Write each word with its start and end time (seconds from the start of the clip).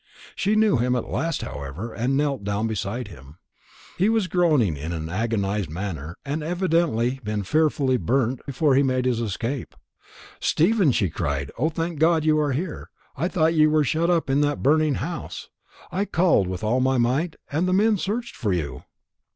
She 0.35 0.55
knew 0.55 0.77
him 0.77 0.95
at 0.95 1.11
last, 1.11 1.43
however, 1.43 1.93
and 1.93 2.17
knelt 2.17 2.43
down 2.43 2.65
beside 2.65 3.09
him. 3.09 3.37
He 3.99 4.09
was 4.09 4.25
groaning 4.25 4.75
in 4.75 4.93
an 4.93 5.09
agonized 5.09 5.69
manner, 5.69 6.17
and 6.25 6.41
had 6.41 6.49
evidently 6.49 7.19
been 7.23 7.43
fearfully 7.43 7.97
burnt 7.97 8.43
before 8.47 8.73
he 8.73 8.81
made 8.81 9.05
his 9.05 9.21
escape. 9.21 9.75
"Stephen!" 10.39 10.91
she 10.91 11.11
cried. 11.11 11.51
"O, 11.55 11.69
thank 11.69 11.99
God 11.99 12.25
you 12.25 12.39
are 12.39 12.53
here! 12.53 12.89
I 13.15 13.27
thought 13.27 13.53
you 13.53 13.69
were 13.69 13.83
shut 13.83 14.09
up 14.09 14.27
in 14.27 14.41
that 14.41 14.63
burning 14.63 14.95
house. 14.95 15.49
I 15.91 16.05
called 16.05 16.47
with 16.47 16.63
all 16.63 16.79
my 16.79 16.97
might, 16.97 17.35
and 17.51 17.67
the 17.67 17.71
men 17.73 17.97
searched 17.97 18.35
for 18.35 18.51
you." 18.51 18.81